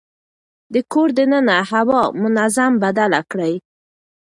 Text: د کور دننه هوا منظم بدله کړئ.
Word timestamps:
د 0.73 0.75
کور 0.91 1.07
دننه 1.17 1.57
هوا 1.71 2.01
منظم 2.21 2.71
بدله 2.83 3.21
کړئ. 3.31 3.53